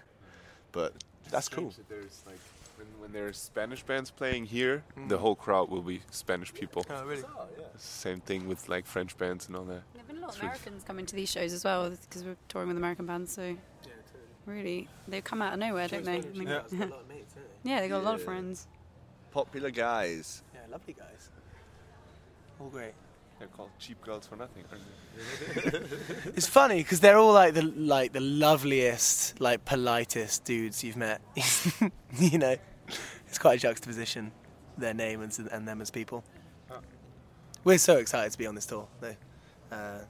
[0.72, 0.94] But
[1.30, 1.70] that's cool.
[1.70, 2.38] That There's like
[2.80, 5.20] when, when there's Spanish bands playing here, the mm.
[5.20, 6.84] whole crowd will be Spanish people.
[6.88, 7.22] Oh, really?
[7.22, 9.82] Oh, Same thing with like French bands and all that.
[9.94, 12.68] There've been a lot of Americans coming to these shows as well because we're touring
[12.68, 13.32] with American bands.
[13.32, 13.56] So
[14.46, 16.18] really, they come out of nowhere, don't they?
[16.18, 16.48] I mean,
[17.62, 18.66] yeah, they got a lot of friends.
[19.30, 20.42] Popular guys.
[20.54, 21.30] Yeah, lovely guys.
[22.58, 22.94] All great.
[23.38, 25.78] They're called cheap girls for nothing, aren't they?
[26.36, 31.22] It's funny because they're all like the like the loveliest, like politest dudes you've met.
[32.18, 32.56] you know,
[33.30, 34.32] it's quite a juxtaposition,
[34.76, 36.22] their name and, and them as people.
[37.64, 39.16] We're so excited to be on this tour, though.
[39.70, 40.00] Uh,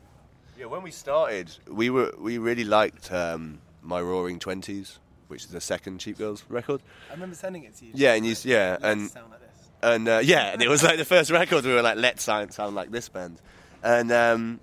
[0.58, 5.50] Yeah, when we started, we were we really liked um, my Roaring Twenties, which is
[5.50, 6.80] the second Cheap Girls record.
[7.10, 7.92] I remember sending it to you.
[7.94, 9.68] Yeah, and you yeah, and sound like this.
[9.82, 11.64] and uh, yeah, and it was like the first record.
[11.64, 13.40] We were like, let's sound, sound like this band,
[13.82, 14.60] and um,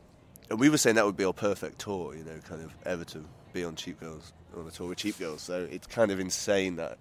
[0.50, 3.04] and we were saying that would be our perfect tour, you know, kind of ever
[3.06, 5.42] to be on Cheap Girls on a tour with Cheap Girls.
[5.42, 6.98] So it's kind of insane that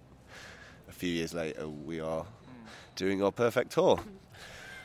[0.89, 2.27] a few years later we are
[2.95, 3.97] doing our perfect tour.
[3.97, 4.11] Hmm.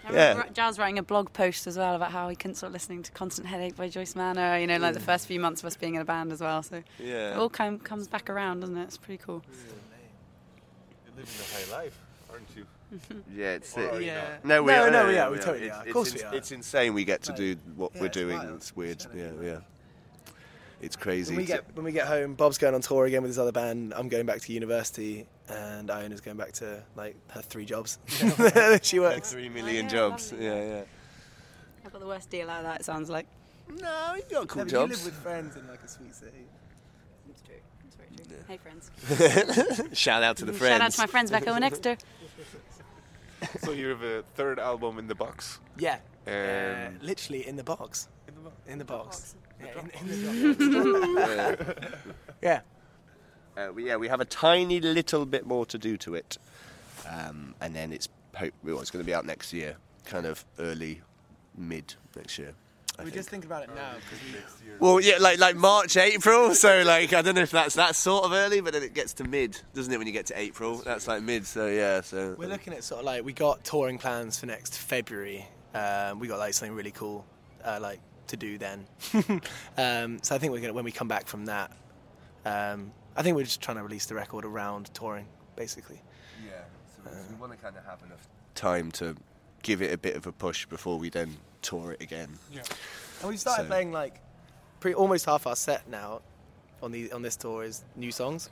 [0.08, 0.30] I Yeah.
[0.30, 3.12] remember Giles writing a blog post as well about how he couldn't stop listening to
[3.12, 5.06] Constant Headache by Joyce Manor, you know, like the hmm.
[5.06, 6.64] first few months of us being in a band as well.
[6.64, 7.32] So yeah.
[7.34, 8.84] it all kind of comes back around, doesn't it?
[8.84, 9.44] It's pretty cool.
[11.06, 12.00] You're living the high life,
[12.32, 12.66] aren't you?
[13.34, 14.04] Yeah, it's it.
[14.04, 14.38] Yeah.
[14.44, 14.92] No, we No, are.
[14.92, 15.42] no, we are, we are.
[15.42, 15.88] totally It's- are.
[15.88, 16.36] Of course ins- we are.
[16.36, 18.38] It's insane we get to do what yeah, we're it's doing.
[18.38, 18.56] wild.
[18.56, 18.92] It's weird.
[18.92, 19.58] It's Yeah, yeah.
[20.82, 21.34] It's crazy.
[21.36, 23.52] When we get when we get home, Bob's going on tour again with his other
[23.52, 23.94] band.
[23.96, 27.98] I'm going back to university, and Iona's going back to like her three jobs.
[28.08, 28.26] she
[29.00, 29.32] like works.
[29.32, 30.32] three million yeah, jobs.
[30.32, 30.46] lovely.
[30.48, 30.84] Yeah, yeah.
[31.86, 33.28] I've got the worst deal out of that, it sounds like.
[33.80, 34.92] No, you've got cool No, jobs.
[34.92, 36.46] You live with friends in like a sweet city.
[37.30, 37.56] It's true.
[37.86, 38.38] It's very true.
[38.48, 38.92] Hey, friends.
[39.98, 40.74] Shout out to the friends.
[40.74, 41.98] Shout out to my friends back over next door.
[43.62, 45.60] so you have a third album in the box.
[45.78, 46.00] Yeah.
[46.26, 48.08] And uh, literally in the box.
[48.28, 48.56] in the box.
[48.68, 49.36] In the box.
[49.60, 49.68] Yeah,
[50.02, 52.14] in, in the box.
[52.42, 52.62] yeah.
[53.62, 56.38] Uh, we, yeah, we have a tiny little bit more to do to it,
[57.10, 60.44] um, and then it's hope well, it's going to be out next year, kind of
[60.60, 61.02] early,
[61.58, 62.54] mid next year.
[63.00, 63.16] I We think.
[63.16, 64.80] just think about it now because.
[64.80, 66.54] Well, yeah, like like March, April.
[66.56, 69.14] So like I don't know if that's that's sort of early, but then it gets
[69.14, 69.98] to mid, doesn't it?
[69.98, 71.46] When you get to April, that's like mid.
[71.46, 74.78] So yeah, so We're looking at sort of like we got touring plans for next
[74.78, 75.48] February.
[75.74, 77.26] Um, we got like something really cool,
[77.64, 78.86] uh, like to do then.
[79.78, 81.72] um, so I think we're gonna when we come back from that,
[82.46, 86.02] um, I think we're just trying to release the record around touring, basically.
[86.46, 86.52] Yeah,
[86.96, 89.16] so we uh, want to kind of have enough time to
[89.64, 92.30] give it a bit of a push before we then tour it again.
[92.52, 92.62] Yeah,
[93.22, 94.20] and we started So- playing like
[94.80, 96.22] pretty almost half our set now
[96.82, 98.50] on the on this tour is new songs.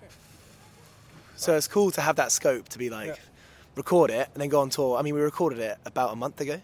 [1.35, 3.17] So it's cool to have that scope to be like
[3.75, 4.97] record it and then go on tour.
[4.97, 6.59] I mean, we recorded it about a month ago,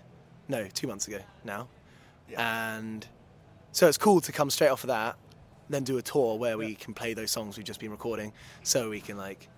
[0.49, 1.69] no, two months ago now,
[2.37, 3.07] and
[3.71, 5.15] so it's cool to come straight off of that,
[5.69, 8.89] then do a tour where we can play those songs we've just been recording, so
[8.89, 9.49] we can like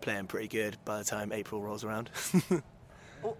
[0.00, 2.10] play them pretty good by the time April rolls around.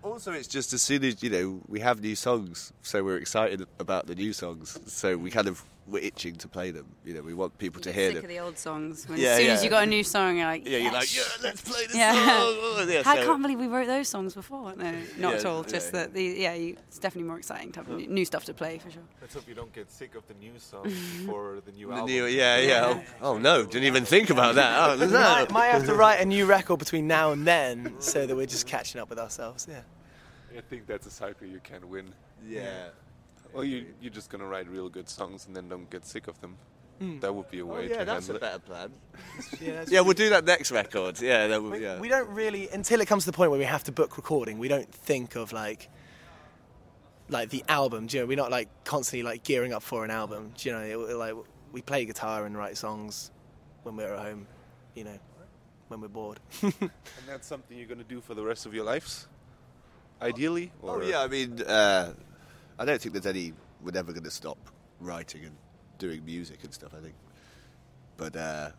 [0.02, 3.64] Also, it's just as soon as you know we have new songs, so we're excited
[3.78, 4.80] about the new songs.
[4.86, 6.86] So we kind of we're itching to play them.
[7.04, 8.24] You know, we want people to You get hear sick them.
[8.24, 9.08] of the old songs.
[9.08, 11.14] When Yeah, as soon as you got a new song, you're like, yeah, you're like,
[11.14, 12.12] yeah, let's play this Yeah.
[12.12, 12.22] song.
[12.26, 14.74] Oh, yeah, I so- can't believe we wrote those songs before.
[14.74, 15.62] No, not Yeah, at all.
[15.62, 18.44] Just yeah, that the yeah, you, it's definitely more exciting to have new- new stuff
[18.46, 19.02] to play for sure.
[19.20, 20.90] Let's hope you don't get sick of the new song
[21.24, 22.06] for the new The album.
[22.10, 23.02] new, yeah, yeah.
[23.22, 24.90] Oh, oh, no, didn't even think about that.
[24.90, 25.06] Oh, no.
[25.08, 28.46] might, might have to write a new record between now and then, so that we're
[28.46, 29.68] just catching up with ourselves.
[29.70, 29.80] Yeah.
[30.56, 32.12] I think that's a cycle you can win.
[32.46, 32.88] Yeah.
[33.56, 36.40] Or you, you're just gonna write real good songs and then don't get sick of
[36.40, 36.56] them.
[37.00, 37.20] Mm.
[37.20, 38.92] That would be a oh, way oh, yeah, to that's handle a better plan.
[39.60, 41.20] yeah, yeah we'll do that next record.
[41.20, 42.00] Yeah, that will, we, yeah.
[42.00, 44.58] We don't really until it comes to the point where we have to book recording.
[44.58, 45.90] We don't think of like
[47.28, 48.06] like the album.
[48.06, 50.52] Do you know, we're not like constantly like gearing up for an album.
[50.56, 51.34] Do you know, it, like
[51.72, 53.30] we play guitar and write songs
[53.82, 54.46] when we're at home.
[54.94, 55.18] You know,
[55.88, 56.40] when we're bored.
[56.62, 56.90] and
[57.26, 59.28] that's something you're going to do for the rest of your lives,
[60.20, 60.72] ideally.
[60.82, 61.02] Oh, or?
[61.02, 62.12] Oh yeah, I mean, uh,
[62.78, 63.52] I don't think there's any.
[63.82, 64.58] We're never going to stop
[65.00, 65.56] writing and
[65.98, 66.92] doing music and stuff.
[66.96, 67.14] I think,
[68.16, 68.70] but uh,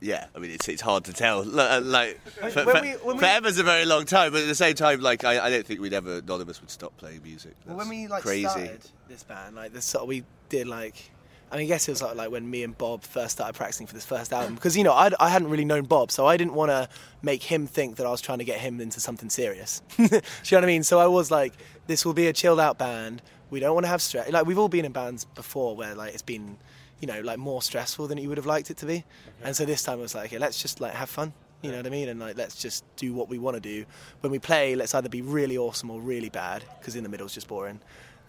[0.00, 1.40] yeah, I mean, it's it's hard to tell.
[1.40, 5.00] Uh, like, for, for, we, forever's a very long time, but at the same time,
[5.00, 7.54] like, I, I don't think we'd ever none of us would stop playing music.
[7.58, 8.48] That's well, when we like crazy.
[8.48, 11.10] started this band, like this sort of, we did like.
[11.50, 13.86] I mean, I guess it was like, like when me and Bob first started practicing
[13.86, 16.36] for this first album because you know I'd, I hadn't really known Bob, so I
[16.36, 16.88] didn't want to
[17.22, 19.82] make him think that I was trying to get him into something serious.
[19.96, 20.82] Do you know what I mean?
[20.82, 21.54] So I was like,
[21.86, 23.22] this will be a chilled out band.
[23.50, 24.30] We don't want to have stress.
[24.30, 26.56] Like we've all been in bands before where like it's been
[27.00, 29.04] you know, like more stressful than you would have liked it to be.
[29.42, 31.32] And so this time it was like, okay, let's just like have fun.
[31.62, 32.08] You know what I mean?
[32.08, 33.84] And like, let's just do what we want to do.
[34.20, 37.26] When we play, let's either be really awesome or really bad, because in the middle
[37.26, 37.80] is just boring.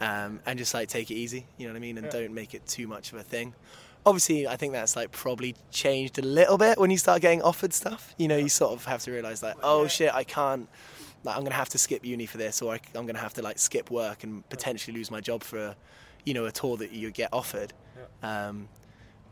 [0.01, 1.45] Um, and just like take it easy.
[1.57, 1.97] You know what I mean?
[1.97, 2.11] And yeah.
[2.11, 3.53] don't make it too much of a thing.
[4.03, 7.71] Obviously, I think that's like probably changed a little bit when you start getting offered
[7.71, 8.15] stuff.
[8.17, 10.67] You know, you sort of have to realize like, oh shit, I can't.
[11.23, 13.43] Like, I'm gonna have to skip uni for this, or I, I'm gonna have to
[13.43, 15.75] like skip work and potentially lose my job for a,
[16.25, 17.73] you know, a tour that you get offered.
[18.23, 18.69] Um,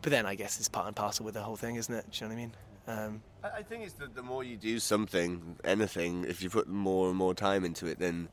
[0.04, 2.06] but then I guess it's part and parcel with the whole thing, isn't it?
[2.12, 2.56] Do you know what I mean?
[2.88, 7.10] Um, I think it's that the more you do something, anything, if you put more
[7.10, 8.30] and more time into it, then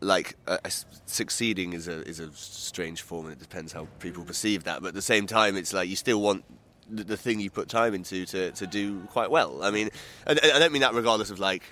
[0.00, 0.58] like uh,
[1.06, 4.80] succeeding is a is a strange form, and it depends how people perceive that.
[4.80, 6.44] But at the same time, it's like you still want
[6.88, 9.62] the, the thing you put time into to, to do quite well.
[9.62, 9.90] I mean,
[10.26, 11.62] I, I don't mean that regardless of like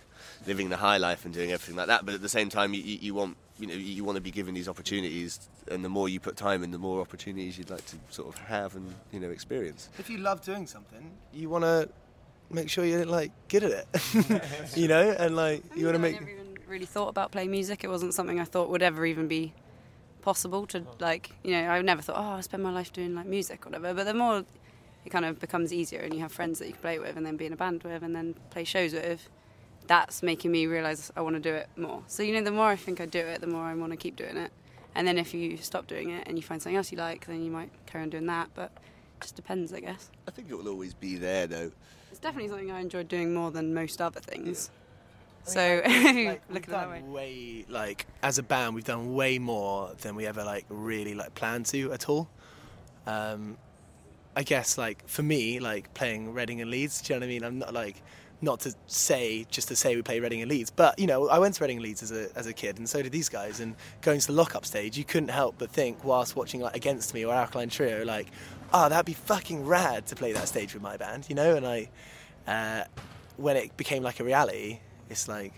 [0.47, 2.83] living the high life and doing everything like that, but at the same time, you,
[2.83, 6.21] you want you know you want to be given these opportunities, and the more you
[6.21, 9.31] put time in, the more opportunities you'd like to sort of have and you know
[9.31, 9.89] experience.
[9.99, 11.89] If you love doing something, you want to
[12.51, 16.46] make sure you're like good at it, you know, and like you want to make.
[16.67, 17.85] I never even really thought about playing music.
[17.85, 19.53] It wasn't something I thought would ever even be
[20.23, 20.97] possible to oh.
[20.99, 21.31] like.
[21.45, 23.95] You know, I never thought, oh, I'll spend my life doing like music or whatever.
[23.95, 24.45] But the more
[25.05, 27.25] it kind of becomes easier, and you have friends that you can play with, and
[27.25, 29.29] then be in a band with, and then play shows with
[29.87, 32.03] that's making me realize I want to do it more.
[32.09, 33.97] So you know, the more I think I do it, the more I want to
[33.97, 34.51] keep doing it.
[34.97, 37.45] And then if you stop doing it and you find something else you like, then
[37.45, 38.49] you might carry on doing that.
[38.55, 40.11] But it just depends, I guess.
[40.27, 41.71] I think it will always be there, though.
[42.11, 44.71] It's definitely something I enjoy doing more than most other things.
[44.73, 44.86] Yeah.
[45.47, 47.03] So like, look at that way.
[47.03, 51.35] way like as a band, we've done way more than we ever like really like
[51.35, 52.29] planned to at all.
[53.07, 53.57] Um,
[54.35, 57.01] I guess like for me, like playing Reading and Leeds.
[57.01, 57.45] Do you know what I mean?
[57.45, 58.03] I'm not like
[58.43, 61.39] not to say just to say we play Reading and Leeds, but you know I
[61.39, 63.61] went to Reading and Leeds as a as a kid, and so did these guys.
[63.61, 67.15] And going to the lockup stage, you couldn't help but think whilst watching like Against
[67.15, 68.27] Me or Alkaline Trio, like,
[68.73, 71.55] oh, that'd be fucking rad to play that stage with my band, you know.
[71.55, 71.89] And I,
[72.47, 72.85] uh,
[73.37, 74.81] when it became like a reality,
[75.11, 75.53] it's like,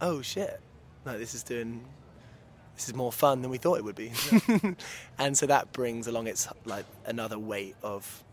[0.00, 0.60] oh shit,
[1.04, 1.84] like this is doing.
[2.74, 4.12] This is more fun than we thought it would be,
[5.18, 8.24] and so that brings along its like another weight of,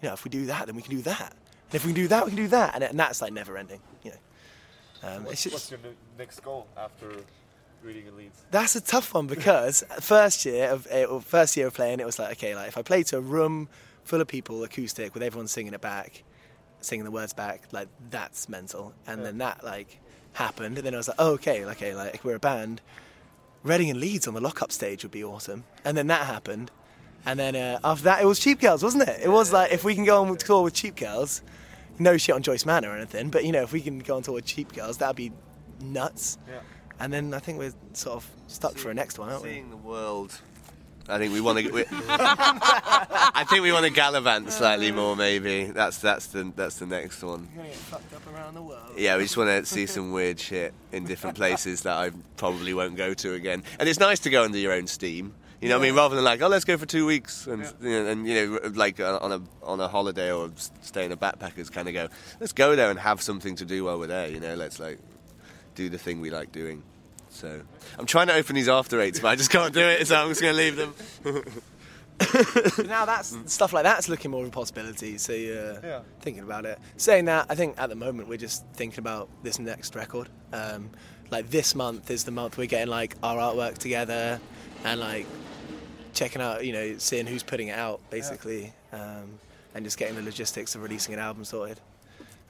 [0.00, 1.34] you know, if we do that, then we can do that
[1.70, 3.56] and if we can do that, we can do that, and, and that's like never
[3.56, 3.80] ending.
[4.02, 5.08] You know.
[5.08, 5.80] Um, what's, just, what's, your
[6.18, 7.12] next goal after
[7.82, 8.42] Reading and Leeds?
[8.50, 12.18] That's a tough one because first year of uh, first year of playing, it was
[12.18, 13.68] like okay, like if I play to a room
[14.02, 16.24] full of people, acoustic, with everyone singing it back,
[16.80, 18.92] singing the words back, like that's mental.
[19.06, 19.26] And yeah.
[19.26, 20.00] then that like
[20.34, 22.80] happened, and then I was like, oh, okay, okay, like we're a band.
[23.62, 25.64] Reading and Leeds on the lockup stage would be awesome.
[25.84, 26.70] And then that happened.
[27.26, 29.20] And then uh, after that, it was Cheap Girls, wasn't it?
[29.22, 31.42] It was like, if we can go on tour with Cheap Girls,
[31.98, 34.22] no shit on Joyce Manor or anything, but you know, if we can go on
[34.22, 35.32] tour with Cheap Girls, that'd be
[35.82, 36.38] nuts.
[36.48, 36.60] Yeah.
[36.98, 39.50] And then I think we're sort of stuck for a next one, aren't we?
[39.50, 40.38] Seeing the world.
[41.08, 41.86] I think we want to.
[42.08, 45.16] I think we want to gallivant slightly more.
[45.16, 47.48] Maybe that's that's the that's the next one.
[47.54, 52.10] The yeah, we just want to see some weird shit in different places that I
[52.36, 53.62] probably won't go to again.
[53.78, 55.34] And it's nice to go under your own steam.
[55.60, 55.78] You know, yeah.
[55.78, 57.70] what I mean, rather than like, oh, let's go for two weeks, and yeah.
[57.82, 61.12] you know, and you know, like uh, on a on a holiday or stay in
[61.12, 62.08] a backpackers kind of go,
[62.40, 64.28] let's go there and have something to do while we're there.
[64.28, 64.98] You know, let's like
[65.74, 66.82] do the thing we like doing.
[67.30, 67.62] So
[67.98, 70.28] I'm trying to open these after eights, but I just can't do it, so I'm
[70.28, 70.94] just going to leave them.
[72.86, 75.16] now that's stuff like that's looking more of a possibility.
[75.16, 76.00] So you're yeah.
[76.20, 76.78] thinking about it.
[76.96, 80.28] Saying that, I think at the moment we're just thinking about this next record.
[80.52, 80.90] Um,
[81.30, 84.40] like this month is the month we're getting like our artwork together
[84.84, 85.26] and like
[86.12, 89.18] checking out, you know, seeing who's putting it out, basically, yeah.
[89.18, 89.38] um,
[89.74, 91.80] and just getting the logistics of releasing an album sorted,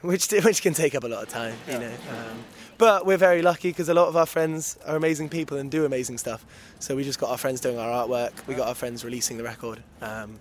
[0.11, 1.75] which which can take up a lot of time, yeah.
[1.75, 1.93] you know.
[2.11, 2.45] Um,
[2.79, 5.85] but we're very lucky because a lot of our friends are amazing people and do
[5.85, 6.45] amazing stuff.
[6.79, 8.33] So we just got our friends doing our artwork.
[8.47, 9.83] We got our friends releasing the record.
[10.01, 10.39] Um,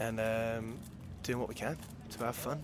[0.00, 0.78] and um,
[1.22, 1.76] doing what we can
[2.10, 2.60] to have fun.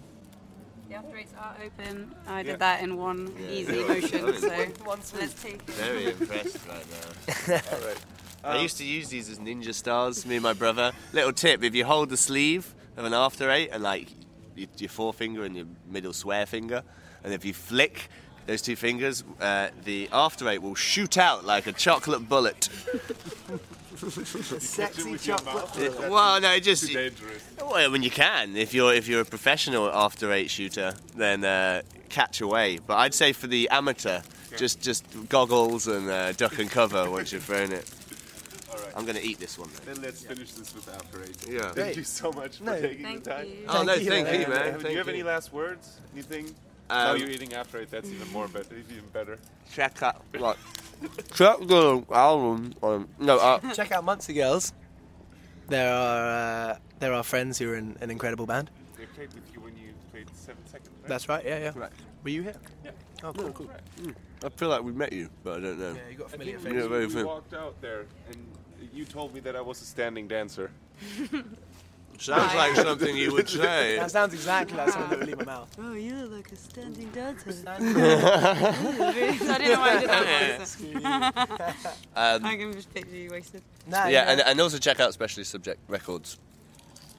[0.89, 2.15] The after eights are open.
[2.27, 2.57] I did Yeah.
[2.57, 3.51] that in one Yeah.
[3.51, 4.49] easy motion, so
[4.85, 5.63] One let's take.
[5.63, 7.55] Very impressed right now.
[7.73, 7.97] All right.
[8.45, 10.93] I used to use these as ninja stars, me and my brother.
[11.13, 14.09] Little tip: if you hold the sleeve of an after eight and like
[14.57, 16.83] your, your forefinger and your middle swear finger,
[17.23, 18.09] and if you flick
[18.47, 22.69] those two fingers, uh, the after eight will shoot out like a chocolate bullet.
[23.97, 25.79] Sexy chocolate.
[25.79, 27.43] It- well, no, it just Too dangerous.
[27.59, 31.45] well, I mean you can if you're if you're a professional after eight shooter, then
[31.45, 32.79] uh, catch away.
[32.85, 34.21] But I'd say for the amateur,
[34.57, 37.89] just just goggles and uh, duck and cover once you've thrown it.
[38.95, 39.01] All right.
[39.01, 39.69] I'm gonna eat this one.
[39.85, 39.93] Though.
[39.93, 41.37] Then let's finish this with After Eight.
[41.49, 41.61] Yeah.
[41.63, 41.97] Thank Great.
[41.97, 42.81] you so much for No.
[42.81, 43.47] taking Thank the time.
[43.47, 43.57] you.
[43.69, 44.41] Oh no, Thank you, thank man.
[44.41, 44.73] you, man.
[44.75, 45.13] Do Thank you have you.
[45.15, 46.01] any last words?
[46.13, 46.47] Anything?
[46.91, 47.91] Um, now you're eating After Eight.
[47.91, 48.75] That's even more better.
[48.77, 49.39] Even better.
[49.73, 50.57] check out like
[51.35, 52.73] check the album.
[52.83, 54.73] Um, no, uh, Check out Muncie Girls.
[55.69, 58.71] There are uh, there are friends who are in an incredible band.
[58.99, 60.91] They played with you when you played Seven Seconds.
[61.03, 61.09] Right?
[61.09, 61.45] That's right.
[61.45, 61.73] Yeah, yeah.
[61.75, 61.91] Right.
[62.23, 62.55] Were you here?
[62.85, 62.91] Yeah.
[63.23, 63.71] Oh, cool, cool.
[64.45, 65.93] I feel like we met you, but I don't know.
[65.95, 66.83] Yeah, you got a I familiar think face.
[66.83, 67.27] Yeah, very we fair.
[67.27, 68.37] walked out there and
[68.93, 70.71] you told me that I was a standing dancer.
[72.19, 73.97] Sounds like something you would say.
[73.99, 75.77] That sounds exactly like something that would leave my mouth.
[75.81, 77.51] Oh, you look like a standing dancer.
[77.67, 79.39] I Nice.
[79.41, 81.87] didn't know why I did that voice.
[82.15, 83.63] I Um, can just picture you wasted.
[83.89, 86.39] Nah, yeah, and, and also check out Specialist Subject Records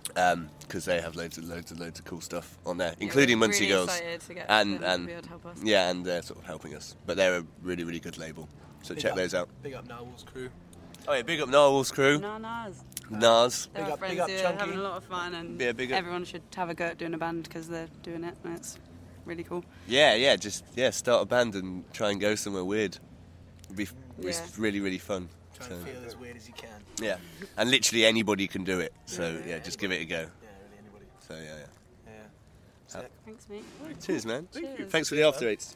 [0.08, 3.48] because they have loads and loads and loads of cool stuff on there, including We're
[3.48, 3.90] Muncie really Girls.
[3.90, 5.58] excited to get And- them to and- be able to help us.
[5.62, 6.96] Yeah, and they're sort of helping us.
[7.06, 8.48] But they're a really, really good label.
[8.82, 9.18] So Big check up.
[9.18, 9.50] those out.
[9.62, 10.50] Big up Narwhal's crew.
[11.08, 12.84] Oh yeah, big up Narwhal's crew, No, Nas.
[13.10, 13.70] Nas.
[13.74, 14.60] They're Big up- friends big up who Chunky.
[14.60, 16.98] having a lot of fun, and Yeah, big up- everyone should have a go at
[16.98, 18.80] doing a band because they're doing it, and it's
[19.26, 19.64] really cool.
[19.88, 22.98] Yeah, yeah, just yeah, start a band and try and go somewhere weird.
[23.66, 23.88] It'd be
[24.28, 25.30] it's really, really fun.
[25.54, 26.70] Try So, and feel as weird as you can.
[27.00, 27.18] yeah,
[27.58, 28.94] and literally anybody can do it.
[29.06, 30.16] So Yeah, yeah, yeah, just give it a go.
[30.16, 31.06] Yeah, really, anybody.
[31.28, 32.12] So yeah, yeah.
[32.14, 32.22] Yeah.
[32.88, 33.12] Sick.
[33.26, 33.64] Thanks, mate.
[34.04, 34.48] Cheers, man.
[34.54, 34.90] Cheers.
[34.92, 35.76] Thanks for the after eights.